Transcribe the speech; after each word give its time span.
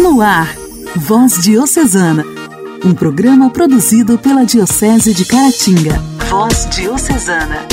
No 0.00 0.22
ar, 0.22 0.56
Voz 0.96 1.42
Diocesana, 1.42 2.24
um 2.82 2.94
programa 2.94 3.50
produzido 3.50 4.16
pela 4.16 4.46
Diocese 4.46 5.12
de 5.12 5.26
Caratinga. 5.26 5.98
Voz 6.30 6.66
Diocesana. 6.70 7.66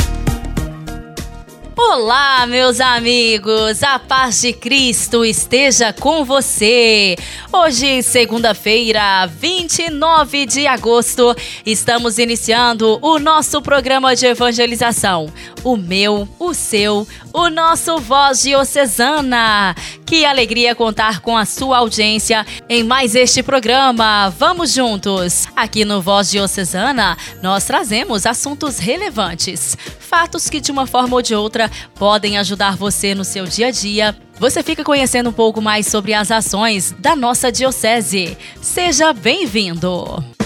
Olá, 1.78 2.46
meus 2.46 2.82
amigos, 2.82 3.82
a 3.82 3.98
paz 3.98 4.42
de 4.42 4.52
Cristo 4.52 5.24
esteja 5.24 5.94
com 5.94 6.26
você. 6.26 7.16
Hoje, 7.52 8.04
segunda-feira, 8.04 9.26
29 9.26 10.46
de 10.46 10.68
agosto, 10.68 11.34
estamos 11.66 12.18
iniciando 12.20 13.00
o 13.02 13.18
nosso 13.20 13.62
programa 13.62 14.16
de 14.18 14.26
evangelização. 14.26 15.32
O 15.64 15.78
meu, 15.78 16.28
o 16.38 16.54
seu, 16.54 17.08
o 17.38 17.52
nosso 17.52 18.00
Voz 18.00 18.42
Diocesana. 18.42 19.76
Que 20.08 20.26
alegria 20.26 20.74
contar 20.74 21.22
com 21.22 21.38
a 21.38 21.46
sua 21.46 21.78
audiência 21.78 22.44
em 22.68 22.84
mais 22.84 23.14
este 23.14 23.44
programa. 23.44 24.34
Vamos 24.40 24.74
juntos! 24.74 25.46
Aqui 25.56 25.86
no 25.86 26.02
Voz 26.02 26.32
Diocesana, 26.32 27.16
nós 27.44 27.64
trazemos 27.66 28.26
assuntos 28.26 28.80
relevantes, 28.80 29.78
fatos 30.00 30.50
que 30.50 30.60
de 30.60 30.72
uma 30.72 30.88
forma 30.88 31.16
ou 31.16 31.22
de 31.22 31.36
outra 31.36 31.70
podem 31.94 32.40
ajudar 32.40 32.76
você 32.76 33.14
no 33.14 33.24
seu 33.24 33.46
dia 33.46 33.68
a 33.68 33.72
dia 33.72 34.18
você 34.40 34.62
fica 34.62 34.84
conhecendo 34.84 35.32
um 35.32 35.34
pouco 35.34 35.60
mais 35.60 35.88
sobre 35.88 36.14
as 36.14 36.30
ações 36.30 36.96
da 37.00 37.16
nossa 37.16 37.52
Diocese. 37.52 38.38
Seja 38.62 39.12
bem-vindo! 39.12 40.37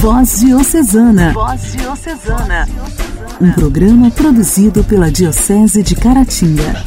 Voz 0.00 0.40
Diocesana. 0.40 1.32
Voz 1.32 1.72
Diocesana. 1.72 2.68
Um 3.40 3.50
programa 3.52 4.10
produzido 4.10 4.84
pela 4.84 5.10
Diocese 5.10 5.82
de 5.82 5.96
Caratinga. 5.96 6.84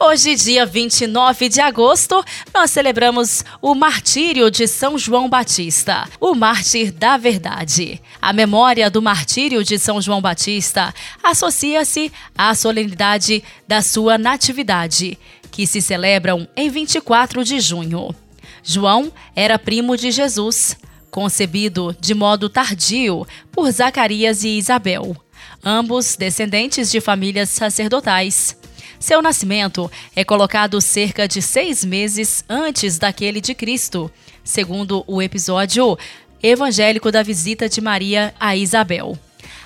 Hoje, 0.00 0.34
dia 0.34 0.64
29 0.64 1.48
de 1.50 1.60
agosto, 1.60 2.24
nós 2.54 2.70
celebramos 2.70 3.44
o 3.60 3.74
martírio 3.74 4.50
de 4.50 4.66
São 4.66 4.96
João 4.96 5.28
Batista, 5.28 6.08
o 6.18 6.34
mártir 6.34 6.90
da 6.90 7.18
verdade. 7.18 8.00
A 8.20 8.32
memória 8.32 8.90
do 8.90 9.02
martírio 9.02 9.62
de 9.62 9.78
São 9.78 10.00
João 10.00 10.22
Batista 10.22 10.92
associa-se 11.22 12.10
à 12.36 12.54
solenidade 12.54 13.44
da 13.68 13.82
sua 13.82 14.16
natividade, 14.16 15.18
que 15.50 15.66
se 15.66 15.82
celebram 15.82 16.48
em 16.56 16.70
24 16.70 17.44
de 17.44 17.60
junho. 17.60 18.14
João 18.62 19.12
era 19.36 19.58
primo 19.58 19.94
de 19.94 20.10
Jesus, 20.10 20.78
concebido 21.14 21.96
de 22.00 22.12
modo 22.12 22.48
tardio 22.48 23.24
por 23.52 23.70
Zacarias 23.70 24.42
e 24.42 24.58
Isabel, 24.58 25.16
ambos 25.64 26.16
descendentes 26.16 26.90
de 26.90 27.00
famílias 27.00 27.50
sacerdotais. 27.50 28.56
Seu 28.98 29.22
nascimento 29.22 29.88
é 30.16 30.24
colocado 30.24 30.80
cerca 30.80 31.28
de 31.28 31.40
seis 31.40 31.84
meses 31.84 32.44
antes 32.48 32.98
daquele 32.98 33.40
de 33.40 33.54
Cristo, 33.54 34.10
segundo 34.42 35.04
o 35.06 35.22
episódio 35.22 35.96
evangélico 36.42 37.12
da 37.12 37.22
visita 37.22 37.68
de 37.68 37.80
Maria 37.80 38.34
a 38.40 38.56
Isabel. 38.56 39.16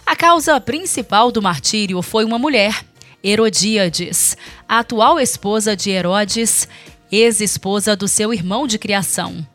A 0.04 0.14
causa 0.14 0.60
principal 0.60 1.32
do 1.32 1.40
martírio 1.40 2.02
foi 2.02 2.26
uma 2.26 2.38
mulher, 2.38 2.84
Herodíades, 3.24 4.36
a 4.68 4.80
atual 4.80 5.18
esposa 5.18 5.74
de 5.74 5.88
Herodes, 5.88 6.68
ex-esposa 7.10 7.96
do 7.96 8.06
seu 8.06 8.34
irmão 8.34 8.66
de 8.66 8.78
criação. 8.78 9.46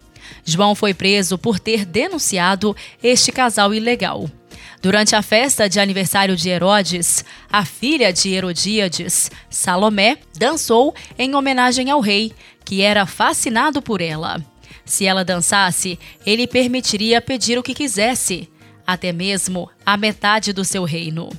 João 0.44 0.76
foi 0.76 0.94
preso 0.94 1.38
por 1.38 1.60
ter 1.60 1.86
denunciado 1.86 2.76
este 3.02 3.32
casal 3.32 3.74
ilegal. 3.74 4.30
Durante 4.82 5.16
a 5.16 5.22
festa 5.22 5.70
de 5.70 5.80
aniversário 5.80 6.36
de 6.36 6.50
Herodes, 6.50 7.24
a 7.50 7.64
filha 7.64 8.12
de 8.12 8.34
Herodíades, 8.34 9.32
Salomé, 9.50 10.18
dançou 10.38 10.94
em 11.18 11.34
homenagem 11.36 11.90
ao 11.90 12.02
rei, 12.02 12.34
que 12.66 12.82
era 12.82 13.06
fascinado 13.06 13.82
por 13.82 14.02
ela. 14.02 14.44
Se 14.84 15.06
ela 15.06 15.24
dançasse, 15.24 15.98
ele 16.26 16.46
permitiria 16.46 17.22
pedir 17.22 17.58
o 17.58 17.64
que 17.64 17.74
quisesse, 17.74 18.50
até 18.86 19.14
mesmo 19.14 19.70
a 19.86 19.96
metade 19.96 20.52
do 20.52 20.66
seu 20.66 20.84
reino. 20.84 21.30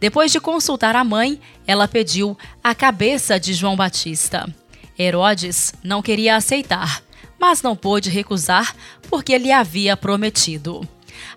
Depois 0.00 0.32
de 0.32 0.40
consultar 0.40 0.96
a 0.96 1.04
mãe, 1.04 1.38
ela 1.66 1.86
pediu 1.86 2.36
a 2.64 2.74
cabeça 2.74 3.38
de 3.38 3.52
João 3.52 3.76
Batista. 3.76 4.48
Herodes 4.98 5.74
não 5.84 6.00
queria 6.00 6.36
aceitar, 6.36 7.02
mas 7.38 7.62
não 7.62 7.76
pôde 7.76 8.10
recusar 8.10 8.74
porque 9.08 9.36
lhe 9.38 9.52
havia 9.52 9.96
prometido. 9.96 10.86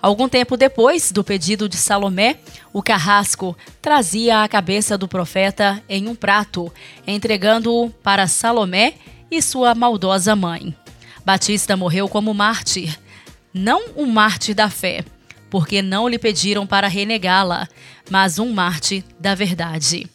Algum 0.02 0.28
tempo 0.30 0.58
depois 0.58 1.12
do 1.12 1.24
pedido 1.24 1.68
de 1.68 1.78
Salomé, 1.78 2.40
o 2.72 2.82
carrasco 2.82 3.58
trazia 3.82 4.44
a 4.44 4.48
cabeça 4.48 4.98
do 4.98 5.08
profeta 5.08 5.82
em 5.90 6.08
um 6.08 6.16
prato, 6.16 6.72
entregando-o 7.06 7.90
para 7.90 8.28
Salomé 8.28 8.94
e 9.30 9.42
sua 9.42 9.76
maldosa 9.76 10.36
mãe. 10.36 10.76
Batista 11.26 11.76
morreu 11.76 12.08
como 12.08 12.34
mártir, 12.34 12.98
não 13.54 13.90
um 13.96 14.06
mártir 14.06 14.56
da 14.56 14.70
fé, 14.70 15.04
porque 15.50 15.82
não 15.82 16.08
lhe 16.08 16.18
pediram 16.18 16.66
para 16.66 16.88
renegá-la, 16.88 17.68
mas 18.10 18.40
um 18.40 18.52
mártir 18.52 19.04
da 19.20 19.36
verdade. 19.36 20.08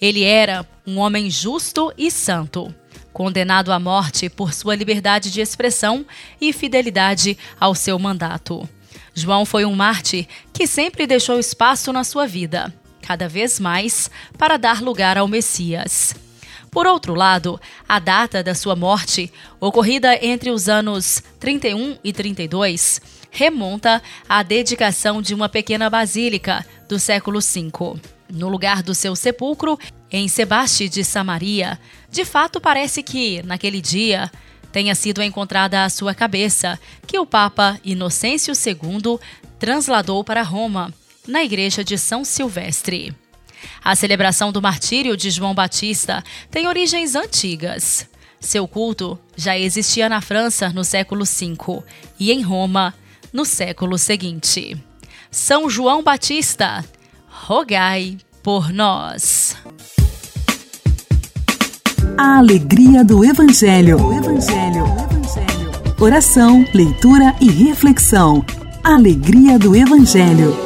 Ele 0.00 0.24
era 0.24 0.66
um 0.86 0.98
homem 0.98 1.30
justo 1.30 1.92
e 1.96 2.10
santo, 2.10 2.74
condenado 3.12 3.72
à 3.72 3.78
morte 3.78 4.28
por 4.28 4.52
sua 4.52 4.74
liberdade 4.74 5.30
de 5.30 5.40
expressão 5.40 6.04
e 6.40 6.52
fidelidade 6.52 7.36
ao 7.60 7.74
seu 7.74 7.98
mandato. 7.98 8.68
João 9.14 9.44
foi 9.44 9.64
um 9.64 9.74
mártir 9.74 10.26
que 10.52 10.66
sempre 10.66 11.06
deixou 11.06 11.38
espaço 11.38 11.92
na 11.92 12.04
sua 12.04 12.26
vida, 12.26 12.72
cada 13.02 13.28
vez 13.28 13.60
mais, 13.60 14.10
para 14.38 14.56
dar 14.56 14.80
lugar 14.80 15.18
ao 15.18 15.28
Messias. 15.28 16.14
Por 16.70 16.86
outro 16.86 17.14
lado, 17.14 17.60
a 17.86 17.98
data 17.98 18.42
da 18.42 18.54
sua 18.54 18.74
morte, 18.74 19.30
ocorrida 19.60 20.18
entre 20.24 20.50
os 20.50 20.70
anos 20.70 21.22
31 21.38 21.98
e 22.02 22.14
32, 22.14 22.98
remonta 23.30 24.02
à 24.26 24.42
dedicação 24.42 25.20
de 25.20 25.34
uma 25.34 25.50
pequena 25.50 25.90
basílica 25.90 26.64
do 26.88 26.98
século 26.98 27.40
V. 27.40 28.11
No 28.32 28.48
lugar 28.48 28.82
do 28.82 28.94
seu 28.94 29.14
sepulcro, 29.14 29.78
em 30.10 30.26
Sebaste 30.26 30.88
de 30.88 31.04
Samaria, 31.04 31.78
de 32.10 32.24
fato 32.24 32.62
parece 32.62 33.02
que, 33.02 33.42
naquele 33.42 33.78
dia, 33.78 34.32
tenha 34.72 34.94
sido 34.94 35.22
encontrada 35.22 35.84
a 35.84 35.90
sua 35.90 36.14
cabeça, 36.14 36.80
que 37.06 37.18
o 37.18 37.26
Papa 37.26 37.78
Inocêncio 37.84 38.54
II 38.54 39.18
transladou 39.58 40.24
para 40.24 40.40
Roma, 40.42 40.92
na 41.28 41.44
igreja 41.44 41.84
de 41.84 41.98
São 41.98 42.24
Silvestre. 42.24 43.14
A 43.84 43.94
celebração 43.94 44.50
do 44.50 44.62
martírio 44.62 45.14
de 45.14 45.30
João 45.30 45.54
Batista 45.54 46.24
tem 46.50 46.66
origens 46.66 47.14
antigas. 47.14 48.08
Seu 48.40 48.66
culto 48.66 49.18
já 49.36 49.58
existia 49.58 50.08
na 50.08 50.22
França 50.22 50.70
no 50.70 50.84
século 50.84 51.26
V 51.26 51.84
e 52.18 52.32
em 52.32 52.40
Roma 52.40 52.94
no 53.30 53.44
século 53.44 53.98
seguinte. 53.98 54.74
São 55.30 55.68
João 55.68 56.02
Batista, 56.02 56.82
rogai 57.44 58.18
por 58.40 58.72
nós. 58.72 59.56
A 62.16 62.38
alegria 62.38 63.04
do 63.04 63.24
Evangelho. 63.24 64.00
O 64.00 64.12
Evangelho. 64.12 64.84
Evangelho. 64.84 65.94
Oração, 66.00 66.64
leitura 66.72 67.34
e 67.40 67.50
reflexão. 67.50 68.46
Alegria 68.84 69.58
do 69.58 69.74
Evangelho. 69.74 70.56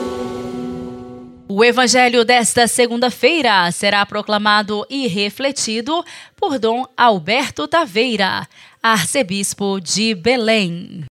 O 1.49 1.65
Evangelho 1.65 2.27
desta 2.27 2.69
segunda-feira 2.69 3.73
será 3.73 4.05
proclamado 4.05 4.87
e 4.91 5.07
refletido 5.07 6.05
por 6.37 6.59
Dom 6.59 6.85
Alberto 6.95 7.67
Taveira, 7.67 8.47
arcebispo 8.83 9.81
de 9.81 10.15
Belém. 10.15 11.07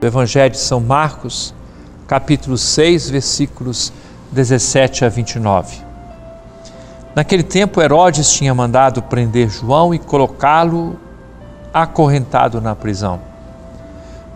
Do 0.00 0.06
Evangelho 0.06 0.50
de 0.50 0.58
São 0.58 0.80
Marcos, 0.80 1.54
capítulo 2.08 2.56
6, 2.56 3.10
versículos 3.10 3.92
17 4.32 5.04
a 5.04 5.10
29. 5.10 5.76
Naquele 7.14 7.42
tempo, 7.42 7.82
Herodes 7.82 8.32
tinha 8.32 8.54
mandado 8.54 9.02
prender 9.02 9.50
João 9.50 9.94
e 9.94 9.98
colocá-lo 9.98 10.98
acorrentado 11.72 12.62
na 12.62 12.74
prisão. 12.74 13.20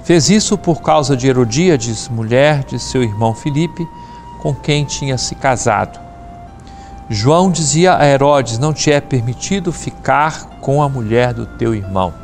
Fez 0.03 0.29
isso 0.29 0.59
por 0.59 0.83
causa 0.83 1.17
de 1.17 1.27
Herodíades, 1.27 2.11
mulher 2.11 2.63
de 2.65 2.79
seu 2.79 3.03
irmão 3.03 3.35
Filipe, 3.35 3.89
com 4.43 4.55
quem 4.55 4.85
tinha 4.85 5.17
se 5.17 5.35
casado. 5.35 5.99
João 7.09 7.51
dizia 7.51 7.97
a 7.97 8.07
Herodes: 8.07 8.59
Não 8.59 8.75
te 8.75 8.93
é 8.93 9.01
permitido 9.01 9.73
ficar 9.73 10.59
com 10.61 10.83
a 10.83 10.89
mulher 10.91 11.33
do 11.33 11.47
teu 11.47 11.75
irmão. 11.75 12.24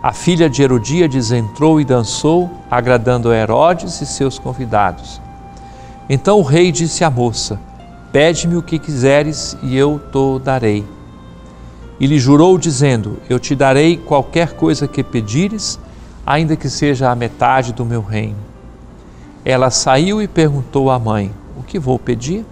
A 0.00 0.12
filha 0.12 0.48
de 0.48 0.62
Herodíades 0.62 1.32
entrou 1.32 1.80
e 1.80 1.84
dançou, 1.84 2.48
agradando 2.70 3.30
a 3.30 3.36
Herodes 3.36 4.00
e 4.00 4.06
seus 4.06 4.38
convidados. 4.38 5.20
Então 6.08 6.38
o 6.38 6.42
rei 6.42 6.70
disse 6.70 7.02
à 7.02 7.10
moça: 7.10 7.58
Pede-me 8.12 8.56
o 8.56 8.62
que 8.62 8.78
quiseres 8.78 9.56
e 9.60 9.76
eu 9.76 9.98
te 9.98 10.44
darei. 10.44 10.84
E 11.98 12.06
lhe 12.06 12.16
jurou, 12.16 12.56
dizendo: 12.56 13.18
Eu 13.28 13.40
te 13.40 13.56
darei 13.56 13.96
qualquer 13.96 14.52
coisa 14.52 14.86
que 14.86 15.02
pedires, 15.02 15.80
ainda 16.24 16.54
que 16.54 16.70
seja 16.70 17.10
a 17.10 17.16
metade 17.16 17.72
do 17.72 17.84
meu 17.84 18.00
reino. 18.00 18.38
Ela 19.44 19.68
saiu 19.68 20.22
e 20.22 20.28
perguntou 20.28 20.92
à 20.92 20.98
mãe: 20.98 21.32
O 21.58 21.64
que 21.64 21.76
vou 21.76 21.98
pedir? 21.98 22.46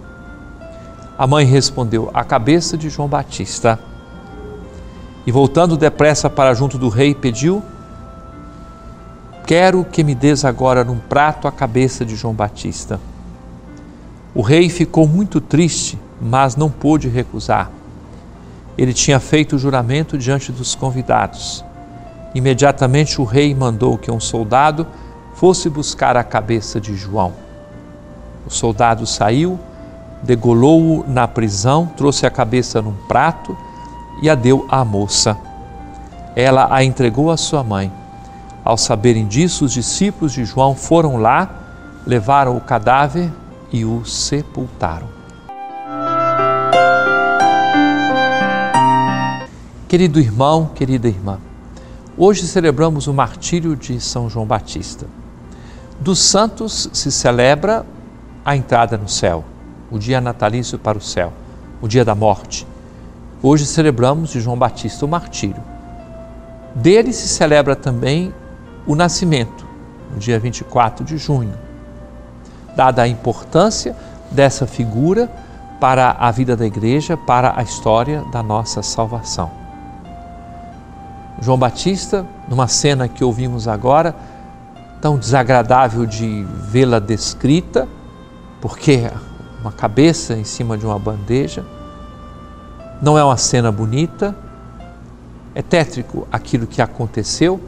A 1.17 1.25
mãe 1.25 1.45
respondeu: 1.45 2.09
A 2.13 2.25
cabeça 2.25 2.77
de 2.77 2.89
João 2.89 3.07
Batista. 3.07 3.79
E 5.27 5.31
voltando 5.31 5.75
depressa 5.75 6.29
para 6.29 6.53
junto 6.53 6.77
do 6.77 6.87
rei, 6.87 7.13
pediu: 7.13 7.61
Quero 9.45 9.83
que 9.83 10.01
me 10.01 10.15
des 10.15 10.45
agora 10.45 10.85
num 10.85 10.97
prato 10.97 11.49
a 11.49 11.51
cabeça 11.51 12.05
de 12.05 12.15
João 12.15 12.33
Batista. 12.33 12.97
O 14.33 14.41
rei 14.41 14.69
ficou 14.69 15.05
muito 15.05 15.41
triste, 15.41 15.99
mas 16.21 16.55
não 16.55 16.69
pôde 16.69 17.09
recusar. 17.09 17.69
Ele 18.77 18.93
tinha 18.93 19.19
feito 19.19 19.57
o 19.57 19.59
juramento 19.59 20.17
diante 20.17 20.49
dos 20.49 20.75
convidados. 20.75 21.65
Imediatamente 22.33 23.19
o 23.19 23.25
rei 23.25 23.53
mandou 23.53 23.97
que 23.97 24.09
um 24.09 24.21
soldado 24.21 24.87
fosse 25.35 25.69
buscar 25.69 26.15
a 26.15 26.23
cabeça 26.23 26.79
de 26.79 26.95
João. 26.95 27.33
O 28.45 28.49
soldado 28.49 29.05
saiu, 29.05 29.59
degolou-o 30.23 31.03
na 31.05 31.27
prisão, 31.27 31.85
trouxe 31.97 32.25
a 32.25 32.29
cabeça 32.29 32.81
num 32.81 32.95
prato 33.09 33.57
e 34.21 34.29
a 34.29 34.35
deu 34.35 34.65
à 34.69 34.83
moça. 34.83 35.37
Ela 36.35 36.67
a 36.71 36.83
entregou 36.83 37.31
à 37.31 37.37
sua 37.37 37.63
mãe. 37.63 37.91
Ao 38.63 38.77
saberem 38.77 39.25
disso, 39.25 39.65
os 39.65 39.73
discípulos 39.73 40.33
de 40.33 40.45
João 40.45 40.75
foram 40.75 41.17
lá, 41.17 41.49
levaram 42.05 42.55
o 42.55 42.61
cadáver 42.61 43.31
e 43.71 43.85
o 43.85 44.05
sepultaram. 44.05 45.07
Querido 49.87 50.19
irmão, 50.19 50.69
querida 50.75 51.07
irmã, 51.07 51.39
hoje 52.17 52.45
celebramos 52.45 53.07
o 53.07 53.13
martírio 53.13 53.73
de 53.75 54.01
São 54.01 54.29
João 54.29 54.45
Batista. 54.45 55.07
Dos 55.99 56.19
santos 56.19 56.89
se 56.91 57.09
celebra 57.11 57.85
a 58.43 58.55
entrada 58.55 58.97
no 58.97 59.07
céu, 59.07 59.45
o 59.89 59.97
dia 59.97 60.19
natalício 60.19 60.77
para 60.77 60.97
o 60.97 61.01
céu, 61.01 61.31
o 61.81 61.87
dia 61.87 62.03
da 62.03 62.13
morte. 62.13 62.67
Hoje 63.41 63.67
celebramos 63.67 64.31
de 64.31 64.41
João 64.41 64.57
Batista 64.57 65.05
o 65.05 65.07
martírio. 65.07 65.61
Dele 66.73 67.13
se 67.13 67.27
celebra 67.27 67.75
também 67.75 68.33
o 68.85 68.95
nascimento, 68.95 69.65
no 70.11 70.17
dia 70.17 70.39
24 70.39 71.05
de 71.05 71.17
junho. 71.17 71.53
Dada 72.75 73.03
a 73.03 73.07
importância 73.07 73.95
dessa 74.31 74.65
figura 74.65 75.29
para 75.79 76.15
a 76.19 76.31
vida 76.31 76.55
da 76.55 76.65
igreja, 76.65 77.15
para 77.15 77.53
a 77.55 77.61
história 77.61 78.23
da 78.31 78.41
nossa 78.41 78.81
salvação. 78.81 79.51
João 81.39 81.59
Batista, 81.59 82.25
numa 82.47 82.67
cena 82.67 83.07
que 83.07 83.23
ouvimos 83.23 83.67
agora, 83.67 84.15
tão 84.99 85.15
desagradável 85.15 86.07
de 86.07 86.43
vê-la 86.71 86.97
descrita, 86.97 87.87
porque 88.59 89.11
uma 89.61 89.71
cabeça 89.71 90.33
em 90.33 90.43
cima 90.43 90.75
de 90.75 90.87
uma 90.87 90.97
bandeja, 90.97 91.63
não 93.01 93.17
é 93.17 93.23
uma 93.23 93.37
cena 93.37 93.71
bonita, 93.71 94.35
é 95.53 95.61
tétrico 95.61 96.27
aquilo 96.31 96.67
que 96.67 96.81
aconteceu 96.81 97.59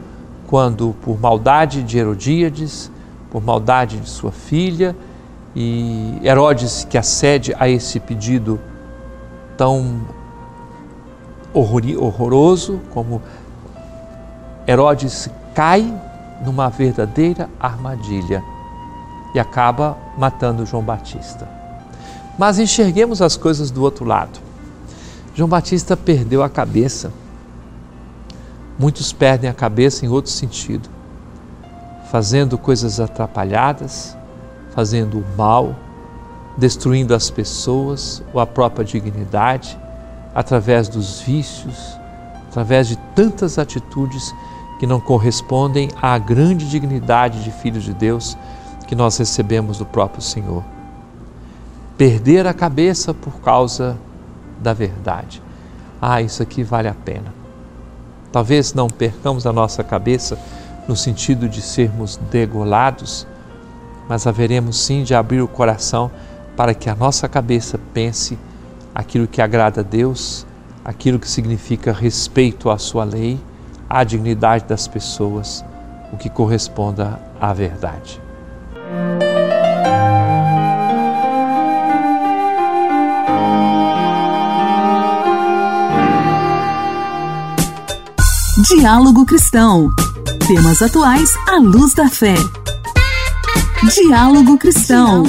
quando, 0.46 0.94
por 1.02 1.20
maldade 1.20 1.82
de 1.82 1.98
Herodíades, 1.98 2.90
por 3.30 3.42
maldade 3.42 3.98
de 3.98 4.08
sua 4.08 4.32
filha, 4.32 4.96
e 5.54 6.18
Herodes 6.22 6.86
que 6.88 6.98
acede 6.98 7.54
a 7.58 7.68
esse 7.68 7.98
pedido 8.00 8.60
tão 9.56 10.00
horroroso, 11.52 12.80
como 12.90 13.22
Herodes 14.66 15.28
cai 15.54 15.92
numa 16.44 16.68
verdadeira 16.68 17.48
armadilha 17.58 18.42
e 19.34 19.38
acaba 19.38 19.96
matando 20.16 20.66
João 20.66 20.82
Batista. 20.82 21.48
Mas 22.38 22.58
enxerguemos 22.58 23.20
as 23.20 23.36
coisas 23.36 23.70
do 23.70 23.82
outro 23.82 24.04
lado. 24.04 24.49
João 25.34 25.48
Batista 25.48 25.96
perdeu 25.96 26.42
a 26.42 26.48
cabeça. 26.48 27.12
Muitos 28.78 29.12
perdem 29.12 29.48
a 29.48 29.54
cabeça 29.54 30.04
em 30.04 30.08
outro 30.08 30.30
sentido, 30.30 30.88
fazendo 32.10 32.58
coisas 32.58 32.98
atrapalhadas, 32.98 34.16
fazendo 34.74 35.18
o 35.18 35.36
mal, 35.36 35.74
destruindo 36.56 37.14
as 37.14 37.30
pessoas 37.30 38.22
ou 38.32 38.40
a 38.40 38.46
própria 38.46 38.84
dignidade, 38.84 39.78
através 40.34 40.88
dos 40.88 41.20
vícios, 41.20 41.96
através 42.48 42.88
de 42.88 42.96
tantas 43.14 43.58
atitudes 43.58 44.34
que 44.78 44.86
não 44.86 45.00
correspondem 45.00 45.90
à 46.00 46.16
grande 46.18 46.68
dignidade 46.68 47.44
de 47.44 47.50
filhos 47.50 47.84
de 47.84 47.92
Deus 47.92 48.36
que 48.86 48.94
nós 48.96 49.16
recebemos 49.18 49.78
do 49.78 49.86
próprio 49.86 50.22
Senhor. 50.22 50.64
Perder 51.96 52.46
a 52.46 52.54
cabeça 52.54 53.12
por 53.12 53.40
causa 53.40 53.96
da 54.60 54.72
verdade. 54.72 55.42
Ah, 56.00 56.20
isso 56.22 56.42
aqui 56.42 56.62
vale 56.62 56.88
a 56.88 56.94
pena. 56.94 57.34
Talvez 58.32 58.72
não 58.74 58.88
percamos 58.88 59.46
a 59.46 59.52
nossa 59.52 59.82
cabeça 59.82 60.38
no 60.86 60.96
sentido 60.96 61.48
de 61.48 61.60
sermos 61.60 62.16
degolados, 62.30 63.26
mas 64.08 64.26
haveremos 64.26 64.78
sim 64.78 65.02
de 65.02 65.14
abrir 65.14 65.40
o 65.40 65.48
coração 65.48 66.10
para 66.56 66.74
que 66.74 66.88
a 66.88 66.94
nossa 66.94 67.28
cabeça 67.28 67.78
pense 67.92 68.38
aquilo 68.94 69.26
que 69.26 69.40
agrada 69.40 69.80
a 69.80 69.84
Deus, 69.84 70.46
aquilo 70.84 71.18
que 71.18 71.28
significa 71.28 71.92
respeito 71.92 72.70
à 72.70 72.78
sua 72.78 73.04
lei, 73.04 73.40
à 73.88 74.04
dignidade 74.04 74.64
das 74.64 74.86
pessoas, 74.86 75.64
o 76.12 76.16
que 76.16 76.28
corresponda 76.28 77.20
à 77.40 77.52
verdade. 77.52 78.20
Diálogo 88.70 89.26
Cristão. 89.26 89.90
Temas 90.46 90.80
atuais 90.80 91.28
à 91.48 91.56
luz 91.56 91.92
da 91.92 92.08
fé. 92.08 92.36
Diálogo 93.92 94.56
Cristão. 94.58 95.24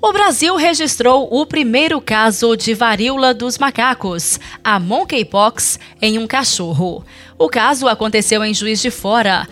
O 0.00 0.12
Brasil 0.14 0.56
registrou 0.56 1.28
o 1.30 1.44
primeiro 1.44 2.00
caso 2.00 2.56
de 2.56 2.72
varíola 2.72 3.34
dos 3.34 3.58
macacos, 3.58 4.40
a 4.64 4.80
monkeypox, 4.80 5.78
em 6.00 6.18
um 6.18 6.26
cachorro. 6.26 7.04
O 7.38 7.50
caso 7.50 7.88
aconteceu 7.88 8.42
em 8.42 8.54
Juiz 8.54 8.80
de 8.80 8.90
Fora 8.90 9.46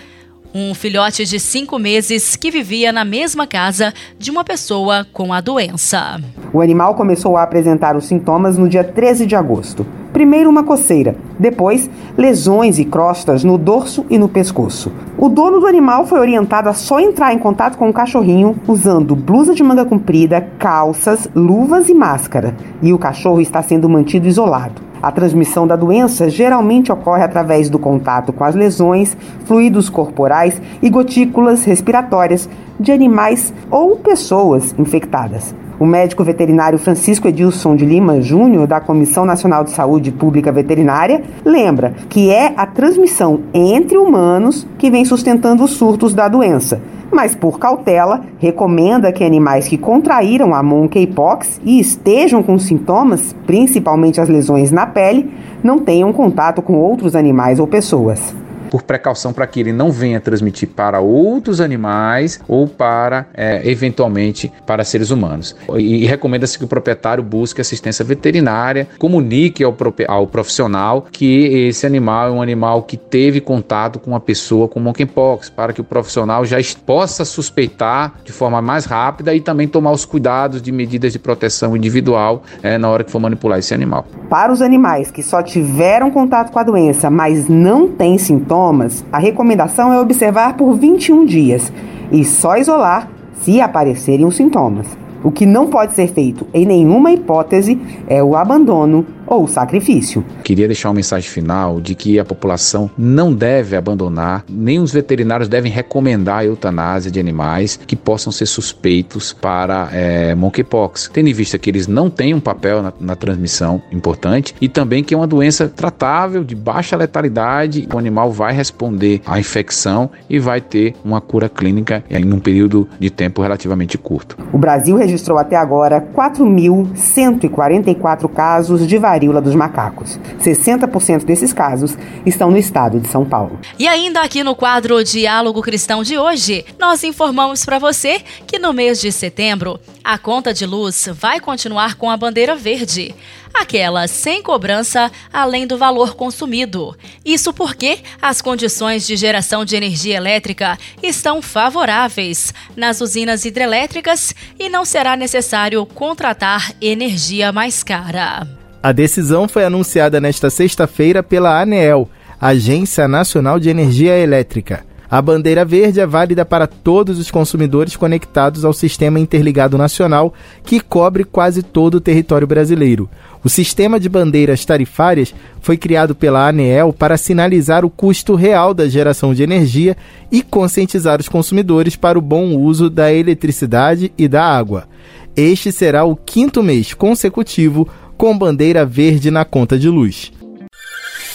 um 0.54 0.73
filhote 0.73 1.25
de 1.25 1.40
cinco 1.40 1.80
meses 1.80 2.37
que 2.37 2.49
vivia 2.49 2.92
na 2.92 3.04
mesma 3.04 3.44
casa 3.44 3.92
de 4.16 4.30
uma 4.30 4.44
pessoa 4.44 5.04
com 5.12 5.32
a 5.32 5.40
doença. 5.40 6.20
O 6.52 6.61
animal 6.61 6.94
começou 6.94 7.37
a 7.37 7.42
apresentar 7.42 7.96
os 7.96 8.06
sintomas 8.06 8.56
no 8.56 8.68
dia 8.68 8.84
13 8.84 9.26
de 9.26 9.34
agosto. 9.34 9.84
Primeiro, 10.12 10.49
uma 10.49 10.62
coceira, 10.62 11.16
depois, 11.37 11.90
lesões 12.16 12.78
e 12.78 12.84
crostas 12.84 13.42
no 13.42 13.58
dorso 13.58 14.06
e 14.08 14.16
no 14.16 14.28
pescoço. 14.28 14.92
O 15.18 15.28
dono 15.28 15.58
do 15.58 15.66
animal 15.66 16.06
foi 16.06 16.20
orientado 16.20 16.68
a 16.68 16.73
só 16.73 17.00
entrar 17.00 17.34
em 17.34 17.38
contato 17.38 17.76
com 17.76 17.88
o 17.88 17.92
cachorrinho 17.92 18.54
usando 18.68 19.16
blusa 19.16 19.56
de 19.56 19.62
manga 19.64 19.84
comprida, 19.84 20.40
calças, 20.56 21.28
luvas 21.34 21.88
e 21.88 21.94
máscara, 21.94 22.56
e 22.80 22.92
o 22.92 22.99
cachorro 22.99 23.40
está 23.40 23.61
sendo 23.61 23.88
mantido 23.88 24.28
isolado. 24.28 24.93
A 25.04 25.12
transmissão 25.12 25.66
da 25.66 25.76
doença 25.76 26.30
geralmente 26.30 26.90
ocorre 26.90 27.23
através 27.23 27.68
do 27.68 27.78
contato 27.78 28.32
com 28.32 28.42
as 28.42 28.54
lesões, 28.54 29.14
fluidos 29.44 29.90
corporais 29.90 30.58
e 30.80 30.88
gotículas 30.88 31.62
respiratórias 31.62 32.49
de 32.80 32.90
animais 32.90 33.52
ou 33.70 33.96
pessoas 33.96 34.75
infectadas. 34.78 35.54
O 35.78 35.84
médico 35.84 36.25
veterinário 36.25 36.78
Francisco 36.78 37.28
Edilson 37.28 37.76
de 37.76 37.84
Lima 37.84 38.23
Júnior, 38.23 38.66
da 38.66 38.80
Comissão 38.80 39.26
Nacional 39.26 39.62
de 39.62 39.73
Saúde 39.73 40.11
Pública 40.11 40.50
Veterinária, 40.50 41.23
lembra 41.44 41.92
que 42.08 42.30
é 42.30 42.54
a 42.56 42.64
transmissão 42.64 43.40
entre 43.52 43.99
humanos 43.99 44.66
que 44.78 44.90
vem 44.90 45.04
sustentando 45.04 45.64
os 45.64 45.73
surtos 45.73 46.14
da 46.14 46.28
doença 46.28 46.80
mas 47.14 47.35
por 47.35 47.59
cautela, 47.59 48.23
recomenda 48.38 49.12
que 49.12 49.25
animais 49.25 49.68
que 49.68 49.78
contraíram 49.78 50.54
a 50.54 50.62
monkeypox 50.62 51.61
e 51.64 51.78
estejam 51.78 52.42
com 52.42 52.59
sintomas, 52.59 53.35
principalmente 53.47 54.21
as 54.21 54.28
lesões 54.28 54.73
na 54.73 54.85
pele, 54.85 55.33
não 55.62 55.78
tenham 55.78 56.12
contato 56.12 56.61
com 56.61 56.75
outros 56.75 57.14
animais 57.14 57.61
ou 57.61 57.66
pessoas 57.66 58.35
por 58.71 58.83
precaução 58.83 59.33
para 59.33 59.47
que 59.47 59.61
ele 59.61 59.73
não 59.73 59.90
venha 59.90 60.21
transmitir 60.21 60.68
para 60.68 61.00
outros 61.00 61.61
animais 61.61 62.40
ou 62.49 62.66
para, 62.66 63.26
é, 63.35 63.62
eventualmente, 63.68 64.52
para 64.66 64.85
seres 64.85 65.11
humanos. 65.11 65.56
E, 65.76 66.02
e 66.02 66.06
recomenda-se 66.06 66.59
que 66.59 66.64
o 66.64 66.68
proprietário 66.68 67.23
busque 67.23 67.61
assistência 67.61 68.04
veterinária, 68.04 68.88
comunique 68.99 69.62
ao, 69.62 69.76
ao 70.09 70.26
profissional 70.26 71.06
que 71.11 71.66
esse 71.68 71.87
animal 71.87 72.28
é 72.28 72.30
um 72.33 72.42
animal 72.42 72.83
que 72.83 72.97
teve 72.97 73.40
contato 73.40 73.99
com 73.99 74.11
uma 74.11 74.21
pessoa 74.21 74.68
com 74.68 74.80
monkeypox, 74.80 75.50
para 75.50 75.73
que 75.73 75.80
o 75.80 75.85
profissional 75.85 76.44
já 76.44 76.59
possa 76.87 77.25
suspeitar 77.25 78.14
de 78.25 78.33
forma 78.33 78.61
mais 78.61 78.85
rápida 78.85 79.35
e 79.35 79.40
também 79.40 79.68
tomar 79.68 79.92
os 79.92 80.04
cuidados 80.04 80.61
de 80.61 80.73
medidas 80.73 81.12
de 81.12 81.18
proteção 81.18 81.76
individual 81.76 82.42
é, 82.62 82.78
na 82.78 82.88
hora 82.88 83.04
que 83.04 83.11
for 83.11 83.21
manipular 83.21 83.59
esse 83.59 83.75
animal. 83.75 84.06
Para 84.28 84.52
os 84.52 84.62
animais 84.62 85.11
que 85.11 85.23
só 85.23 85.42
tiveram 85.42 86.11
contato 86.11 86.50
com 86.50 86.59
a 86.59 86.62
doença, 86.62 87.11
mas 87.11 87.49
não 87.49 87.88
têm 87.88 88.18
sintomas, 88.18 88.54
sintomas, 88.64 89.04
a 89.12 89.18
recomendação 89.18 89.92
é 89.92 90.00
observar 90.00 90.56
por 90.56 90.75
21 90.75 91.26
dias 91.26 91.71
e 92.11 92.25
só 92.25 92.56
isolar 92.56 93.11
se 93.42 93.61
aparecerem 93.61 94.25
os 94.25 94.37
sintomas. 94.37 94.87
O 95.25 95.33
que 95.33 95.47
não 95.47 95.69
pode 95.69 95.95
ser 95.95 96.09
feito 96.09 96.47
em 96.52 96.66
nenhuma 96.66 97.11
hipótese 97.11 97.81
é 98.07 98.23
o 98.23 98.37
abandono 98.37 99.07
ou 99.26 99.49
sacrifício. 99.49 100.23
Queria 100.43 100.66
deixar 100.66 100.88
uma 100.90 100.97
mensagem 100.97 101.28
final 101.28 101.81
de 101.81 101.95
que 101.95 102.19
a 102.19 102.25
população 102.25 102.90
não 102.97 103.33
deve 103.33 103.75
abandonar, 103.75 104.45
nem 104.49 104.78
os 104.78 104.93
veterinários 104.93 105.49
devem 105.49 105.73
recomendar 105.73 106.40
a 106.40 106.45
eutanásia 106.45 107.11
de 107.11 107.19
animais 107.19 107.81
que 107.87 107.97
possam 107.97 108.31
ser 108.31 108.45
suspeitos 108.45 109.33
para 109.33 109.88
é, 109.93 110.35
monkeypox, 110.35 111.11
tendo 111.11 111.31
em 111.31 111.33
vista 111.33 111.59
que 111.59 111.71
eles 111.71 111.87
não 111.87 112.11
têm 112.11 112.35
um 112.35 112.40
papel 112.40 112.83
na, 112.83 112.93
na, 113.00 113.16
transmissão 113.16 113.81
importante 113.90 114.54
e 114.61 114.69
também 114.69 115.02
que 115.02 115.14
é 115.14 115.16
uma 115.16 115.26
doença 115.26 115.69
tratável, 115.69 116.45
de 116.45 116.54
baixa 116.54 116.97
letalidade, 116.97 117.88
o 117.90 117.99
animal 117.99 118.31
vai 118.31 118.52
responder 118.52 119.23
à 119.25 119.38
infecção 119.40 120.11
e 120.28 120.38
vai 120.38 120.61
ter 120.61 120.95
uma 121.02 121.21
cura 121.21 121.49
clínica 121.49 122.04
em 122.11 122.31
um 122.31 122.38
período 122.38 122.87
de 123.00 123.09
tempo 123.09 123.40
relativamente 123.40 123.97
curto. 123.97 124.37
O 124.52 124.59
Brasil 124.59 124.97
registrou 124.97 125.13
até 125.38 125.56
agora 125.56 126.06
4.144 126.14 128.28
casos 128.28 128.87
de 128.87 128.99
varíola 128.99 129.40
dos 129.40 129.54
macacos. 129.54 130.21
60% 130.40 131.25
desses 131.25 131.52
casos 131.52 131.97
estão 132.25 132.50
no 132.50 132.56
estado 132.56 133.00
de 133.00 133.09
São 133.09 133.25
Paulo. 133.25 133.59
E 133.78 133.88
ainda 133.88 134.23
aqui 134.23 134.42
no 134.42 134.54
quadro 134.54 135.02
Diálogo 135.04 135.62
Cristão 135.62 136.02
de 136.02 136.18
hoje, 136.18 136.64
nós 136.78 137.04
informamos 137.04 137.64
para 137.64 137.78
você 137.78 138.21
que 138.47 138.59
no 138.59 138.73
mês 138.73 139.00
de 139.00 139.12
setembro, 139.12 139.78
a 140.02 140.18
conta 140.18 140.52
de 140.52 140.66
luz 140.66 141.09
vai 141.12 141.40
continuar 141.40 141.94
com 141.94 142.11
a 142.11 142.16
bandeira 142.16 142.54
verde 142.54 143.14
aquela 143.54 144.08
sem 144.08 144.42
cobrança 144.42 145.11
além 145.32 145.66
do 145.66 145.78
valor 145.78 146.14
consumido. 146.16 146.96
Isso 147.25 147.52
porque 147.52 147.99
as 148.20 148.42
condições 148.42 149.06
de 149.06 149.16
geração 149.16 149.64
de 149.64 149.76
energia 149.76 150.16
elétrica 150.16 150.76
estão 151.02 151.40
favoráveis 151.40 152.52
nas 152.76 153.00
usinas 153.00 153.44
hidrelétricas 153.44 154.34
e 154.58 154.68
não 154.68 154.84
será 154.84 155.16
necessário 155.16 155.87
contratar 155.87 156.73
energia 156.80 157.52
mais 157.52 157.82
cara. 157.82 158.46
A 158.82 158.92
decisão 158.92 159.49
foi 159.49 159.64
anunciada 159.64 160.20
nesta 160.20 160.50
sexta-feira 160.50 161.23
pela 161.23 161.58
ANEEL, 161.58 162.11
Agência 162.38 163.08
Nacional 163.08 163.58
de 163.58 163.70
Energia 163.70 164.18
Elétrica. 164.18 164.84
A 165.14 165.23
bandeira 165.23 165.64
verde 165.64 166.00
é 166.00 166.06
válida 166.09 166.44
para 166.44 166.66
todos 166.66 167.21
os 167.21 167.30
consumidores 167.30 167.94
conectados 167.94 168.64
ao 168.64 168.73
Sistema 168.73 169.21
Interligado 169.21 169.78
Nacional, 169.78 170.35
que 170.64 170.80
cobre 170.80 171.23
quase 171.23 171.62
todo 171.62 171.94
o 171.94 172.00
território 172.00 172.49
brasileiro. 172.49 173.09
O 173.44 173.49
sistema 173.49 174.00
de 174.00 174.09
bandeiras 174.09 174.64
tarifárias 174.64 175.33
foi 175.61 175.76
criado 175.76 176.16
pela 176.16 176.49
ANEEL 176.49 176.92
para 176.92 177.16
sinalizar 177.16 177.85
o 177.85 177.90
custo 177.90 178.35
real 178.35 178.75
da 178.75 178.88
geração 178.88 179.33
de 179.33 179.44
energia 179.44 179.97
e 180.33 180.42
conscientizar 180.42 181.21
os 181.21 181.28
consumidores 181.28 181.94
para 181.94 182.18
o 182.18 182.21
bom 182.21 182.56
uso 182.56 182.90
da 182.90 183.12
eletricidade 183.12 184.12
e 184.18 184.26
da 184.26 184.44
água. 184.44 184.88
Este 185.37 185.71
será 185.71 186.02
o 186.02 186.16
quinto 186.16 186.61
mês 186.61 186.92
consecutivo 186.92 187.88
com 188.18 188.37
bandeira 188.37 188.85
verde 188.85 189.30
na 189.30 189.44
conta 189.44 189.78
de 189.78 189.88
luz. 189.88 190.33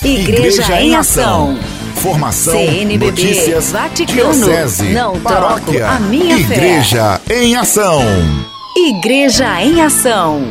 Igreja, 0.04 0.64
Igreja 0.64 0.82
em 0.82 0.96
Ação. 0.98 1.58
Formação, 1.96 2.54
CNBB, 2.54 3.06
notícias, 3.06 3.72
Vaticano, 3.72 4.34
diocese, 4.34 4.90
não 4.94 5.20
paróquia, 5.20 5.88
a 5.90 6.00
minha 6.00 6.38
Igreja 6.38 7.20
fé. 7.26 7.44
em 7.44 7.56
Ação. 7.56 8.02
Igreja 8.76 9.62
em 9.62 9.82
Ação. 9.82 10.42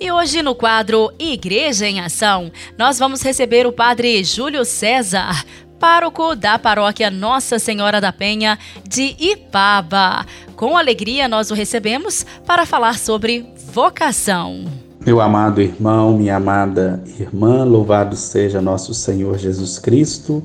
E 0.00 0.10
hoje 0.10 0.42
no 0.42 0.54
quadro 0.54 1.12
Igreja 1.18 1.86
em 1.86 2.00
Ação, 2.00 2.50
nós 2.76 2.98
vamos 2.98 3.22
receber 3.22 3.66
o 3.66 3.72
padre 3.72 4.24
Júlio 4.24 4.64
César, 4.64 5.44
pároco 5.78 6.34
da 6.34 6.58
paróquia 6.58 7.10
Nossa 7.10 7.58
Senhora 7.58 8.00
da 8.00 8.12
Penha 8.12 8.58
de 8.88 9.14
Ipaba. 9.18 10.26
Com 10.56 10.76
alegria 10.76 11.28
nós 11.28 11.50
o 11.50 11.54
recebemos 11.54 12.26
para 12.46 12.66
falar 12.66 12.98
sobre 12.98 13.46
vocação. 13.72 14.83
Meu 15.06 15.20
amado 15.20 15.60
irmão, 15.60 16.16
minha 16.16 16.36
amada 16.36 17.04
irmã, 17.20 17.62
louvado 17.62 18.16
seja 18.16 18.62
nosso 18.62 18.94
Senhor 18.94 19.36
Jesus 19.36 19.78
Cristo, 19.78 20.42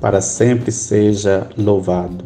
para 0.00 0.20
sempre 0.20 0.72
seja 0.72 1.46
louvado. 1.56 2.24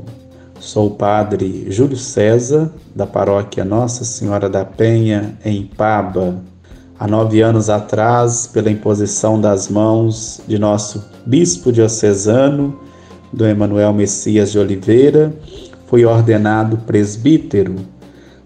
Sou 0.59 0.87
o 0.87 0.91
padre 0.93 1.67
Júlio 1.69 1.99
César, 1.99 2.73
da 2.97 3.07
paróquia 3.07 3.67
Nossa 3.67 4.03
Senhora 4.03 4.49
da 4.49 4.65
Penha, 4.65 5.37
em 5.45 5.67
Paba. 5.67 6.37
Há 6.99 7.07
nove 7.07 7.43
anos 7.43 7.69
atrás, 7.69 8.47
pela 8.47 8.71
imposição 8.71 9.39
das 9.39 9.69
mãos 9.69 10.41
de 10.49 10.59
nosso 10.59 11.05
bispo 11.27 11.71
diocesano, 11.71 12.81
do 13.31 13.45
Emanuel 13.45 13.93
Messias 13.93 14.51
de 14.51 14.59
Oliveira, 14.59 15.35
fui 15.87 16.07
ordenado 16.07 16.79
presbítero 16.79 17.77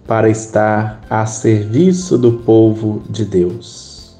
para 0.09 0.31
estar 0.31 1.03
a 1.11 1.27
serviço 1.27 2.17
do 2.17 2.33
povo 2.39 3.03
de 3.11 3.27
Deus. 3.27 4.17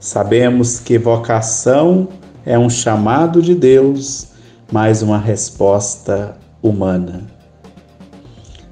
Sabemos 0.00 0.80
que 0.80 0.96
vocação 0.96 2.08
é 2.46 2.58
um 2.58 2.70
chamado 2.70 3.42
de 3.42 3.54
Deus, 3.54 4.28
mais 4.72 5.02
uma 5.02 5.18
resposta 5.18 6.38
humana. 6.62 7.26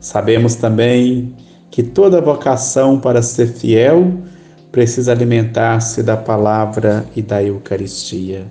Sabemos 0.01 0.55
também 0.55 1.37
que 1.71 1.83
toda 1.83 2.19
vocação 2.23 2.99
para 2.99 3.21
ser 3.21 3.49
fiel 3.49 4.15
precisa 4.73 5.13
alimentar-se 5.13 6.03
da 6.03 6.17
palavra 6.17 7.07
e 7.15 7.21
da 7.21 7.43
Eucaristia. 7.43 8.47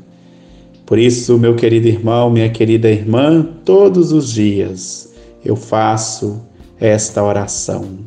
Por 0.86 1.00
isso, 1.00 1.40
meu 1.40 1.56
querido 1.56 1.88
irmão, 1.88 2.30
minha 2.30 2.50
querida 2.50 2.92
irmã, 2.92 3.42
todos 3.66 4.12
os 4.12 4.32
dias 4.32 5.12
eu 5.44 5.56
faço 5.56 6.46
esta 6.80 7.24
oração. 7.24 8.00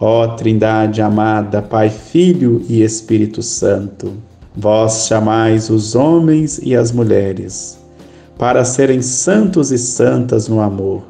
Ó 0.00 0.28
Trindade 0.34 1.00
amada, 1.00 1.62
Pai, 1.62 1.88
Filho 1.88 2.64
e 2.68 2.82
Espírito 2.82 3.40
Santo, 3.42 4.14
vós 4.56 5.06
chamais 5.06 5.70
os 5.70 5.94
homens 5.94 6.58
e 6.62 6.74
as 6.74 6.90
mulheres 6.90 7.78
para 8.36 8.64
serem 8.64 9.00
santos 9.00 9.70
e 9.70 9.78
santas 9.78 10.48
no 10.48 10.60
amor. 10.60 11.04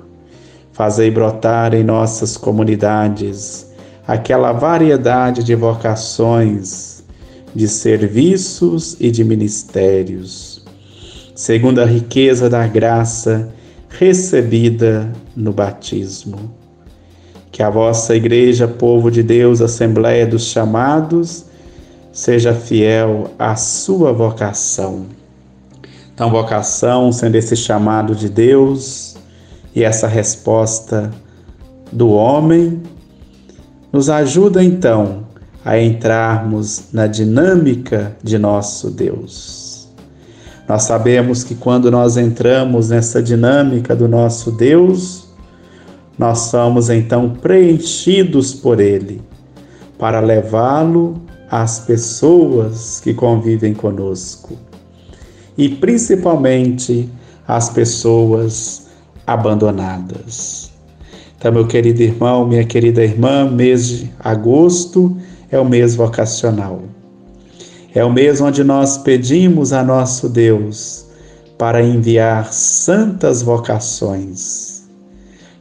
Fazei 0.72 1.10
brotar 1.10 1.74
em 1.74 1.82
nossas 1.82 2.36
comunidades 2.36 3.72
aquela 4.06 4.52
variedade 4.52 5.42
de 5.42 5.54
vocações, 5.54 7.02
de 7.54 7.68
serviços 7.68 8.96
e 9.00 9.10
de 9.10 9.24
ministérios, 9.24 10.62
segundo 11.34 11.78
a 11.78 11.86
riqueza 11.86 12.50
da 12.50 12.66
graça 12.66 13.48
recebida 13.88 15.10
no 15.34 15.52
batismo 15.52 16.61
que 17.52 17.62
a 17.62 17.68
vossa 17.68 18.16
Igreja, 18.16 18.66
povo 18.66 19.10
de 19.10 19.22
Deus, 19.22 19.60
Assembleia 19.60 20.26
dos 20.26 20.46
Chamados, 20.46 21.44
seja 22.10 22.54
fiel 22.54 23.30
à 23.38 23.54
sua 23.54 24.12
vocação. 24.12 25.06
Então, 26.14 26.30
vocação 26.30 27.12
sendo 27.12 27.36
esse 27.36 27.54
chamado 27.54 28.16
de 28.16 28.28
Deus 28.28 29.16
e 29.74 29.84
essa 29.84 30.08
resposta 30.08 31.10
do 31.92 32.10
homem, 32.10 32.82
nos 33.92 34.08
ajuda 34.08 34.64
então 34.64 35.24
a 35.62 35.78
entrarmos 35.78 36.84
na 36.90 37.06
dinâmica 37.06 38.16
de 38.22 38.38
nosso 38.38 38.90
Deus. 38.90 39.88
Nós 40.66 40.84
sabemos 40.84 41.44
que 41.44 41.54
quando 41.54 41.90
nós 41.90 42.16
entramos 42.16 42.88
nessa 42.88 43.22
dinâmica 43.22 43.94
do 43.94 44.08
nosso 44.08 44.50
Deus, 44.50 45.21
nós 46.22 46.38
somos 46.38 46.88
então 46.88 47.30
preenchidos 47.30 48.54
por 48.54 48.78
Ele 48.78 49.20
para 49.98 50.20
levá-lo 50.20 51.20
às 51.50 51.80
pessoas 51.80 53.00
que 53.00 53.12
convivem 53.12 53.74
conosco 53.74 54.56
e 55.58 55.68
principalmente 55.68 57.10
às 57.46 57.70
pessoas 57.70 58.86
abandonadas. 59.26 60.70
Então, 61.36 61.50
meu 61.50 61.66
querido 61.66 62.00
irmão, 62.00 62.46
minha 62.46 62.64
querida 62.64 63.02
irmã, 63.02 63.50
mês 63.50 63.88
de 63.88 64.12
agosto 64.20 65.16
é 65.50 65.58
o 65.58 65.64
mês 65.64 65.96
vocacional. 65.96 66.82
É 67.92 68.04
o 68.04 68.12
mês 68.12 68.40
onde 68.40 68.62
nós 68.62 68.96
pedimos 68.96 69.72
a 69.72 69.82
nosso 69.82 70.28
Deus 70.28 71.04
para 71.58 71.82
enviar 71.82 72.52
santas 72.52 73.42
vocações. 73.42 74.71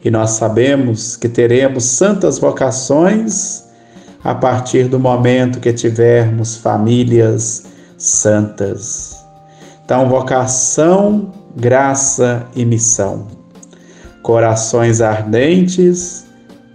E 0.03 0.09
nós 0.09 0.31
sabemos 0.31 1.15
que 1.15 1.29
teremos 1.29 1.83
santas 1.83 2.39
vocações 2.39 3.63
a 4.23 4.33
partir 4.33 4.87
do 4.87 4.99
momento 4.99 5.59
que 5.59 5.71
tivermos 5.73 6.55
famílias 6.55 7.65
santas. 7.97 9.15
Então, 9.83 10.09
vocação, 10.09 11.31
graça 11.55 12.45
e 12.55 12.65
missão 12.65 13.41
corações 14.21 15.01
ardentes, 15.01 16.25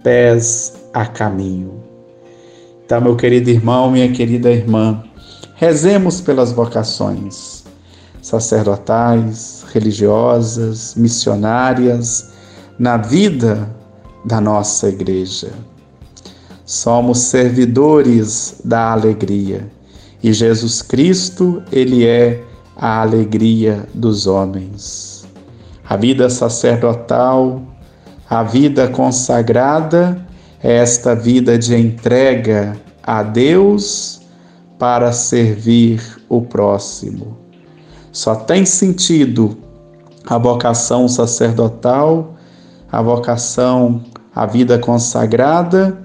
pés 0.03 0.73
a 0.93 1.05
caminho. 1.05 1.83
Então, 2.85 3.01
meu 3.01 3.15
querido 3.15 3.49
irmão, 3.49 3.91
minha 3.91 4.11
querida 4.11 4.51
irmã, 4.51 5.03
rezemos 5.55 6.21
pelas 6.21 6.51
vocações 6.51 7.63
sacerdotais, 8.21 9.65
religiosas, 9.73 10.95
missionárias 10.95 12.33
na 12.77 12.97
vida 12.97 13.69
da 14.25 14.41
nossa 14.41 14.89
igreja. 14.89 15.51
Somos 16.65 17.19
servidores 17.19 18.59
da 18.63 18.91
alegria 18.91 19.67
e 20.21 20.33
Jesus 20.33 20.81
Cristo, 20.81 21.63
ele 21.71 22.05
é 22.05 22.43
a 22.75 23.01
alegria 23.01 23.87
dos 23.93 24.27
homens 24.27 25.17
a 25.89 25.95
vida 25.95 26.29
sacerdotal, 26.29 27.61
a 28.29 28.43
vida 28.43 28.89
consagrada, 28.89 30.21
é 30.61 30.77
esta 30.77 31.15
vida 31.15 31.57
de 31.57 31.75
entrega 31.75 32.75
a 33.01 33.23
Deus 33.23 34.19
para 34.77 35.13
servir 35.13 36.01
o 36.27 36.41
próximo. 36.41 37.37
Só 38.11 38.35
tem 38.35 38.65
sentido 38.65 39.57
a 40.25 40.37
vocação 40.37 41.07
sacerdotal, 41.07 42.35
a 42.91 43.01
vocação, 43.01 44.03
a 44.33 44.45
vida 44.45 44.77
consagrada, 44.79 45.97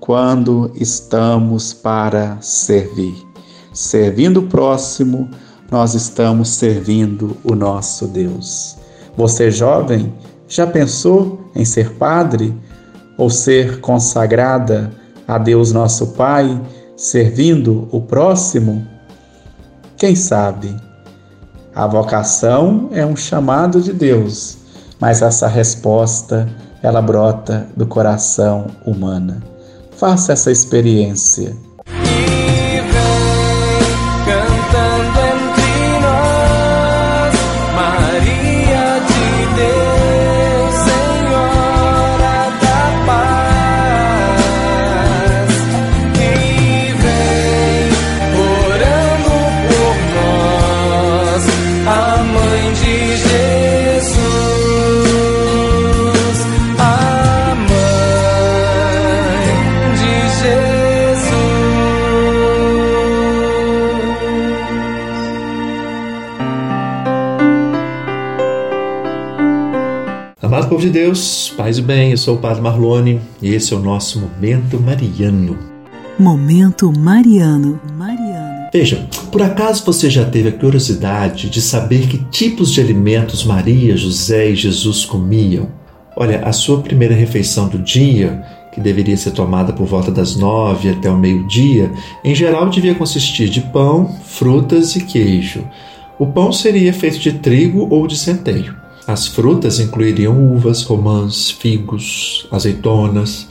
quando 0.00 0.70
estamos 0.74 1.72
para 1.72 2.38
servir. 2.40 3.14
Servindo 3.72 4.40
o 4.40 4.46
próximo, 4.46 5.28
nós 5.70 5.94
estamos 5.94 6.48
servindo 6.50 7.36
o 7.44 7.54
nosso 7.54 8.06
Deus. 8.06 8.76
Você, 9.16 9.50
jovem, 9.50 10.12
já 10.48 10.66
pensou 10.66 11.50
em 11.54 11.64
ser 11.64 11.94
padre 11.94 12.54
ou 13.16 13.28
ser 13.28 13.80
consagrada 13.80 14.90
a 15.26 15.36
Deus 15.36 15.72
nosso 15.72 16.08
Pai, 16.08 16.60
servindo 16.96 17.88
o 17.92 18.00
próximo? 18.00 18.86
Quem 19.96 20.14
sabe? 20.14 20.74
A 21.74 21.86
vocação 21.86 22.88
é 22.92 23.04
um 23.04 23.14
chamado 23.14 23.80
de 23.80 23.92
Deus, 23.92 24.57
mas 25.00 25.22
essa 25.22 25.46
resposta 25.46 26.48
ela 26.82 27.02
brota 27.02 27.66
do 27.76 27.86
coração 27.86 28.66
humano. 28.84 29.42
Faça 29.92 30.32
essa 30.32 30.50
experiência. 30.50 31.56
Povo 70.78 70.86
de 70.86 70.90
Deus, 70.90 71.52
paz 71.56 71.76
e 71.78 71.82
bem, 71.82 72.12
eu 72.12 72.16
sou 72.16 72.36
o 72.36 72.38
Padre 72.38 72.62
Marlone 72.62 73.20
e 73.42 73.52
esse 73.52 73.74
é 73.74 73.76
o 73.76 73.80
nosso 73.80 74.20
Momento 74.20 74.80
Mariano. 74.80 75.58
Momento 76.16 76.92
Mariano. 76.96 77.80
Mariano. 77.96 78.68
Veja, 78.72 79.08
por 79.32 79.42
acaso 79.42 79.84
você 79.84 80.08
já 80.08 80.24
teve 80.24 80.50
a 80.50 80.52
curiosidade 80.52 81.50
de 81.50 81.60
saber 81.60 82.06
que 82.06 82.18
tipos 82.30 82.70
de 82.72 82.80
alimentos 82.80 83.44
Maria, 83.44 83.96
José 83.96 84.50
e 84.50 84.54
Jesus 84.54 85.04
comiam? 85.04 85.68
Olha, 86.16 86.42
a 86.44 86.52
sua 86.52 86.80
primeira 86.80 87.14
refeição 87.14 87.68
do 87.68 87.78
dia, 87.78 88.40
que 88.72 88.80
deveria 88.80 89.16
ser 89.16 89.32
tomada 89.32 89.72
por 89.72 89.86
volta 89.86 90.12
das 90.12 90.36
nove 90.36 90.90
até 90.90 91.10
o 91.10 91.18
meio-dia, 91.18 91.90
em 92.22 92.36
geral 92.36 92.70
devia 92.70 92.94
consistir 92.94 93.48
de 93.48 93.62
pão, 93.62 94.16
frutas 94.22 94.94
e 94.94 95.00
queijo. 95.00 95.64
O 96.20 96.26
pão 96.26 96.52
seria 96.52 96.92
feito 96.92 97.18
de 97.18 97.32
trigo 97.32 97.88
ou 97.90 98.06
de 98.06 98.16
centeio. 98.16 98.87
As 99.08 99.26
frutas 99.26 99.80
incluiriam 99.80 100.38
uvas, 100.52 100.82
romãs, 100.82 101.50
figos, 101.50 102.46
azeitonas. 102.50 103.48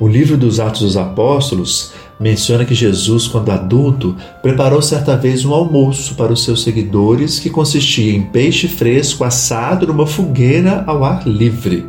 O 0.00 0.08
livro 0.08 0.36
dos 0.36 0.58
Atos 0.58 0.80
dos 0.80 0.96
Apóstolos 0.96 1.92
menciona 2.18 2.64
que 2.64 2.74
Jesus, 2.74 3.28
quando 3.28 3.52
adulto, 3.52 4.16
preparou 4.42 4.82
certa 4.82 5.16
vez 5.16 5.44
um 5.44 5.54
almoço 5.54 6.16
para 6.16 6.32
os 6.32 6.42
seus 6.42 6.64
seguidores 6.64 7.38
que 7.38 7.48
consistia 7.48 8.16
em 8.16 8.22
peixe 8.22 8.66
fresco 8.66 9.22
assado 9.22 9.86
numa 9.86 10.08
fogueira 10.08 10.82
ao 10.88 11.04
ar 11.04 11.24
livre. 11.24 11.86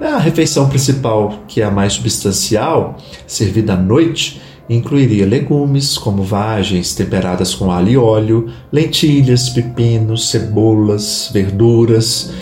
A 0.00 0.18
refeição 0.18 0.68
principal, 0.68 1.42
que 1.48 1.60
é 1.60 1.64
a 1.64 1.72
mais 1.72 1.94
substancial, 1.94 2.98
servida 3.26 3.72
à 3.72 3.76
noite, 3.76 4.40
incluiria 4.68 5.26
legumes 5.26 5.96
como 5.96 6.22
vagens 6.22 6.94
temperadas 6.94 7.54
com 7.54 7.70
alho 7.70 7.88
e 7.90 7.96
óleo, 7.96 8.48
lentilhas, 8.72 9.48
pepinos, 9.48 10.30
cebolas, 10.30 11.30
verduras, 11.32 12.32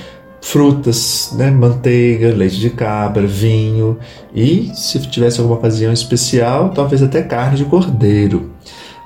frutas, 0.41 1.33
né, 1.37 1.51
manteiga, 1.51 2.33
leite 2.33 2.59
de 2.59 2.71
cabra, 2.71 3.27
vinho 3.27 3.99
e, 4.35 4.71
se 4.75 4.99
tivesse 5.01 5.41
alguma 5.41 5.59
ocasião 5.59 5.93
especial, 5.93 6.71
talvez 6.71 7.03
até 7.03 7.23
carne 7.23 7.57
de 7.57 7.65
cordeiro. 7.65 8.53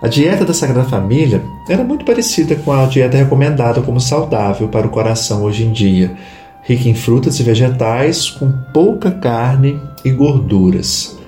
A 0.02 0.08
dieta 0.08 0.44
da 0.46 0.54
Sagrada 0.54 0.88
Família 0.88 1.42
era 1.68 1.84
muito 1.84 2.04
parecida 2.04 2.54
com 2.56 2.72
a 2.72 2.86
dieta 2.86 3.18
recomendada 3.18 3.82
como 3.82 4.00
saudável 4.00 4.68
para 4.68 4.86
o 4.86 4.90
coração 4.90 5.42
hoje 5.42 5.64
em 5.64 5.72
dia, 5.72 6.16
rica 6.62 6.88
em 6.88 6.94
frutas 6.94 7.38
e 7.38 7.42
vegetais, 7.42 8.30
com 8.30 8.50
pouca 8.72 9.10
carne 9.10 9.78
e 10.04 10.10
gorduras. 10.10 11.19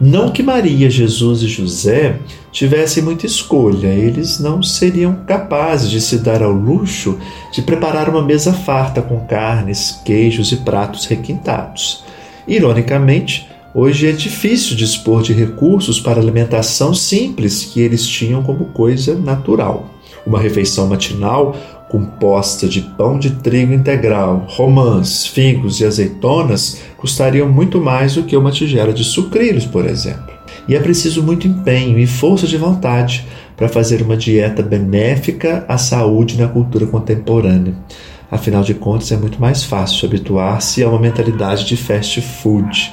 Não 0.00 0.32
que 0.32 0.42
Maria, 0.42 0.90
Jesus 0.90 1.42
e 1.42 1.46
José 1.46 2.18
tivessem 2.50 3.02
muita 3.02 3.26
escolha, 3.26 3.86
eles 3.86 4.40
não 4.40 4.60
seriam 4.60 5.14
capazes 5.24 5.88
de 5.88 6.00
se 6.00 6.18
dar 6.18 6.42
ao 6.42 6.50
luxo 6.50 7.16
de 7.52 7.62
preparar 7.62 8.08
uma 8.08 8.22
mesa 8.22 8.52
farta 8.52 9.00
com 9.00 9.20
carnes, 9.20 10.00
queijos 10.04 10.50
e 10.50 10.56
pratos 10.56 11.06
requintados. 11.06 12.02
Ironicamente, 12.46 13.48
hoje 13.72 14.08
é 14.08 14.12
difícil 14.12 14.76
dispor 14.76 15.22
de 15.22 15.32
recursos 15.32 16.00
para 16.00 16.20
alimentação 16.20 16.92
simples 16.92 17.64
que 17.64 17.80
eles 17.80 18.04
tinham 18.04 18.42
como 18.42 18.66
coisa 18.66 19.14
natural. 19.14 19.90
Uma 20.26 20.40
refeição 20.40 20.88
matinal 20.88 21.56
composta 21.94 22.66
de 22.66 22.80
pão 22.80 23.20
de 23.20 23.30
trigo 23.30 23.72
integral, 23.72 24.44
romãs, 24.48 25.28
figos 25.28 25.78
e 25.80 25.84
azeitonas 25.84 26.80
custariam 26.96 27.48
muito 27.48 27.80
mais 27.80 28.16
do 28.16 28.24
que 28.24 28.36
uma 28.36 28.50
tigela 28.50 28.92
de 28.92 29.04
sucrilhos, 29.04 29.64
por 29.64 29.86
exemplo. 29.86 30.34
E 30.66 30.74
é 30.74 30.80
preciso 30.80 31.22
muito 31.22 31.46
empenho 31.46 31.96
e 31.96 32.04
força 32.04 32.48
de 32.48 32.56
vontade 32.56 33.24
para 33.56 33.68
fazer 33.68 34.02
uma 34.02 34.16
dieta 34.16 34.60
benéfica 34.60 35.64
à 35.68 35.78
saúde 35.78 36.36
na 36.36 36.48
cultura 36.48 36.84
contemporânea. 36.84 37.76
Afinal 38.28 38.64
de 38.64 38.74
contas, 38.74 39.12
é 39.12 39.16
muito 39.16 39.40
mais 39.40 39.62
fácil 39.62 40.08
habituar-se 40.08 40.82
a 40.82 40.88
uma 40.88 40.98
mentalidade 40.98 41.64
de 41.64 41.76
fast 41.76 42.20
food. 42.20 42.92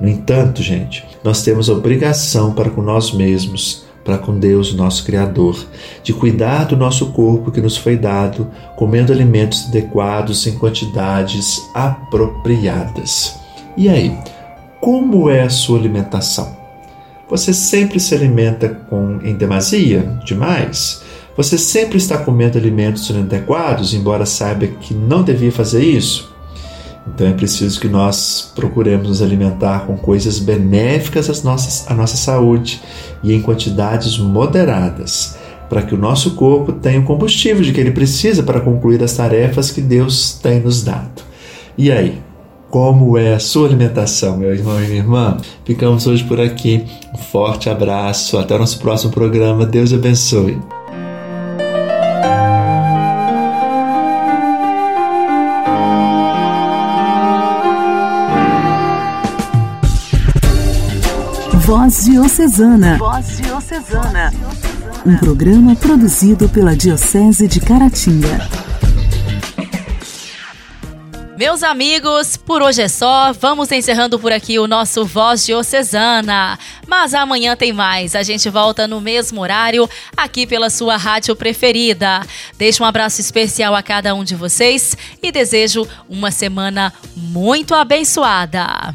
No 0.00 0.08
entanto, 0.08 0.60
gente, 0.60 1.04
nós 1.22 1.40
temos 1.44 1.70
a 1.70 1.72
obrigação 1.74 2.52
para 2.52 2.68
com 2.68 2.82
nós 2.82 3.12
mesmos 3.12 3.84
para 4.04 4.18
com 4.18 4.38
Deus, 4.38 4.74
nosso 4.74 5.04
Criador, 5.04 5.66
de 6.02 6.12
cuidar 6.12 6.64
do 6.64 6.76
nosso 6.76 7.06
corpo 7.12 7.50
que 7.50 7.60
nos 7.60 7.76
foi 7.76 7.96
dado, 7.96 8.48
comendo 8.76 9.12
alimentos 9.12 9.66
adequados 9.68 10.46
em 10.46 10.58
quantidades 10.58 11.60
apropriadas. 11.74 13.34
E 13.76 13.88
aí, 13.88 14.16
como 14.80 15.28
é 15.28 15.42
a 15.42 15.50
sua 15.50 15.78
alimentação? 15.78 16.56
Você 17.28 17.52
sempre 17.52 18.00
se 18.00 18.14
alimenta 18.14 18.68
com 18.68 19.20
em 19.22 19.36
demasia, 19.36 20.18
demais? 20.24 21.02
Você 21.36 21.56
sempre 21.56 21.96
está 21.96 22.18
comendo 22.18 22.58
alimentos 22.58 23.08
inadequados, 23.08 23.94
embora 23.94 24.26
saiba 24.26 24.66
que 24.66 24.92
não 24.92 25.22
devia 25.22 25.52
fazer 25.52 25.82
isso? 25.82 26.29
Então 27.14 27.26
é 27.26 27.32
preciso 27.32 27.80
que 27.80 27.88
nós 27.88 28.52
procuremos 28.54 29.08
nos 29.08 29.22
alimentar 29.22 29.86
com 29.86 29.96
coisas 29.96 30.38
benéficas 30.38 31.28
às 31.28 31.42
nossas, 31.42 31.90
à 31.90 31.94
nossa 31.94 32.16
saúde 32.16 32.80
e 33.22 33.32
em 33.32 33.42
quantidades 33.42 34.18
moderadas, 34.18 35.36
para 35.68 35.82
que 35.82 35.94
o 35.94 35.98
nosso 35.98 36.32
corpo 36.32 36.72
tenha 36.72 37.00
o 37.00 37.04
combustível 37.04 37.62
de 37.62 37.72
que 37.72 37.80
ele 37.80 37.90
precisa 37.90 38.42
para 38.42 38.60
concluir 38.60 39.02
as 39.02 39.14
tarefas 39.14 39.70
que 39.70 39.80
Deus 39.80 40.38
tem 40.42 40.60
nos 40.60 40.82
dado. 40.82 41.22
E 41.76 41.90
aí, 41.90 42.18
como 42.70 43.18
é 43.18 43.34
a 43.34 43.38
sua 43.40 43.66
alimentação, 43.66 44.36
meu 44.36 44.54
irmão 44.54 44.82
e 44.82 44.86
minha 44.86 44.98
irmã? 44.98 45.36
Ficamos 45.64 46.06
hoje 46.06 46.24
por 46.24 46.40
aqui. 46.40 46.84
Um 47.12 47.18
forte 47.18 47.68
abraço. 47.68 48.38
Até 48.38 48.54
o 48.54 48.58
nosso 48.58 48.78
próximo 48.78 49.12
programa. 49.12 49.66
Deus 49.66 49.92
abençoe. 49.92 50.58
Voz 61.60 62.04
Diocesana. 62.06 62.96
Voz 62.96 63.36
Diocesana. 63.36 64.32
Um 65.04 65.16
programa 65.18 65.76
produzido 65.76 66.48
pela 66.48 66.74
Diocese 66.74 67.46
de 67.46 67.60
Caratinga. 67.60 68.48
Meus 71.36 71.62
amigos, 71.62 72.36
por 72.36 72.62
hoje 72.62 72.82
é 72.82 72.88
só. 72.88 73.32
Vamos 73.32 73.70
encerrando 73.70 74.18
por 74.18 74.32
aqui 74.32 74.58
o 74.58 74.66
nosso 74.66 75.04
Voz 75.04 75.44
Diocesana. 75.44 76.58
Mas 76.86 77.14
amanhã 77.14 77.54
tem 77.54 77.72
mais. 77.72 78.14
A 78.14 78.22
gente 78.22 78.48
volta 78.48 78.88
no 78.88 79.00
mesmo 79.00 79.40
horário, 79.40 79.88
aqui 80.16 80.46
pela 80.46 80.70
sua 80.70 80.96
rádio 80.96 81.36
preferida. 81.36 82.22
Deixo 82.56 82.82
um 82.82 82.86
abraço 82.86 83.20
especial 83.20 83.74
a 83.74 83.82
cada 83.82 84.14
um 84.14 84.24
de 84.24 84.34
vocês 84.34 84.96
e 85.22 85.30
desejo 85.30 85.86
uma 86.08 86.30
semana 86.30 86.92
muito 87.16 87.74
abençoada. 87.74 88.94